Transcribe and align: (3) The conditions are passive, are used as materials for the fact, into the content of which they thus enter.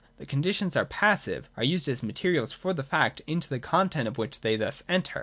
(3) 0.17 0.23
The 0.25 0.25
conditions 0.25 0.75
are 0.75 0.83
passive, 0.83 1.47
are 1.57 1.63
used 1.63 1.87
as 1.87 2.01
materials 2.01 2.51
for 2.51 2.73
the 2.73 2.81
fact, 2.81 3.21
into 3.27 3.47
the 3.47 3.59
content 3.59 4.07
of 4.07 4.17
which 4.17 4.41
they 4.41 4.55
thus 4.55 4.81
enter. 4.89 5.19